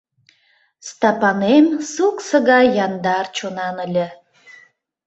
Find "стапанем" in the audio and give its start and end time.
0.89-1.65